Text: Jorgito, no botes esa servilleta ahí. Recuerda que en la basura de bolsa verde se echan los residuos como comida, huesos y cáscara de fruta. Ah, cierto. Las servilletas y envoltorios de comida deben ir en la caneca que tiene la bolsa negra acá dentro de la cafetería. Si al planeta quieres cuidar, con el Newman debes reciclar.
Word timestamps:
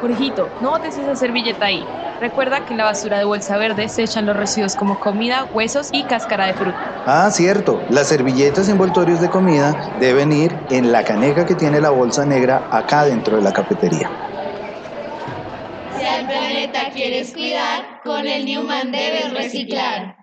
Jorgito, 0.00 0.54
no 0.60 0.70
botes 0.70 0.96
esa 0.96 1.14
servilleta 1.14 1.66
ahí. 1.66 1.86
Recuerda 2.18 2.64
que 2.64 2.72
en 2.72 2.78
la 2.78 2.84
basura 2.84 3.18
de 3.18 3.24
bolsa 3.24 3.58
verde 3.58 3.88
se 3.90 4.02
echan 4.02 4.24
los 4.24 4.34
residuos 4.34 4.74
como 4.74 4.98
comida, 4.98 5.46
huesos 5.52 5.90
y 5.92 6.06
cáscara 6.06 6.46
de 6.46 6.54
fruta. 6.54 7.02
Ah, 7.04 7.30
cierto. 7.30 7.84
Las 7.90 8.08
servilletas 8.08 8.66
y 8.68 8.70
envoltorios 8.70 9.20
de 9.20 9.28
comida 9.28 9.76
deben 9.98 10.32
ir 10.32 10.52
en 10.70 10.90
la 10.90 11.04
caneca 11.04 11.44
que 11.44 11.54
tiene 11.54 11.80
la 11.80 11.90
bolsa 11.90 12.24
negra 12.24 12.66
acá 12.70 13.04
dentro 13.04 13.36
de 13.36 13.42
la 13.42 13.52
cafetería. 13.52 14.10
Si 15.90 16.06
al 16.06 16.26
planeta 16.26 16.90
quieres 16.94 17.32
cuidar, 17.32 18.00
con 18.02 18.26
el 18.26 18.46
Newman 18.46 18.92
debes 18.92 19.34
reciclar. 19.34 20.16